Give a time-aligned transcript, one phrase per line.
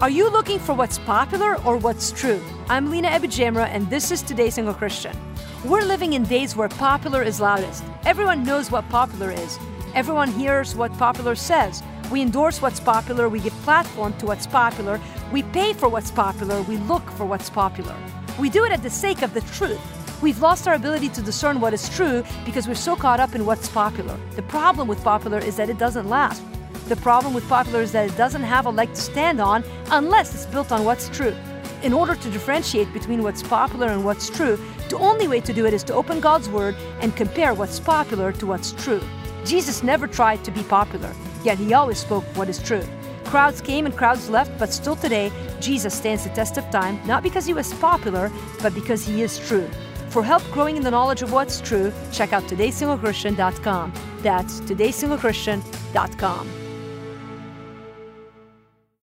[0.00, 2.40] Are you looking for what's popular or what's true?
[2.70, 5.14] I'm Lina AbuJamra, and this is Today's Single Christian.
[5.62, 7.84] We're living in days where popular is loudest.
[8.06, 9.58] Everyone knows what popular is.
[9.94, 11.82] Everyone hears what popular says.
[12.10, 14.98] We endorse what's popular, we give platform to what's popular,
[15.32, 17.94] we pay for what's popular, we look for what's popular.
[18.38, 20.22] We do it at the sake of the truth.
[20.22, 23.44] We've lost our ability to discern what is true because we're so caught up in
[23.44, 24.18] what's popular.
[24.34, 26.42] The problem with popular is that it doesn't last.
[26.88, 30.34] The problem with popular is that it doesn't have a leg to stand on unless
[30.34, 31.36] it's built on what's true.
[31.82, 35.66] In order to differentiate between what's popular and what's true, the only way to do
[35.66, 39.00] it is to open God's Word and compare what's popular to what's true.
[39.44, 42.82] Jesus never tried to be popular, yet he always spoke what is true.
[43.24, 47.22] Crowds came and crowds left, but still today, Jesus stands the test of time, not
[47.22, 49.68] because he was popular, but because he is true.
[50.08, 53.92] For help growing in the knowledge of what's true, check out todaysinglechristian.com.
[54.22, 56.69] That's todaysinglechristian.com.